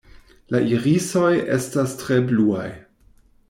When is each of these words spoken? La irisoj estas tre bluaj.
La 0.55 0.61
irisoj 0.69 1.31
estas 1.59 1.95
tre 2.03 2.21
bluaj. 2.33 2.69